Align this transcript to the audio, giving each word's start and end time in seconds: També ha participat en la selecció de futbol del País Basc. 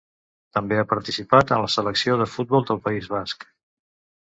També 0.57 0.79
ha 0.83 0.87
participat 0.93 1.53
en 1.57 1.61
la 1.65 1.69
selecció 1.75 2.17
de 2.23 2.29
futbol 2.33 2.67
del 2.73 2.83
País 2.89 3.13
Basc. 3.15 3.49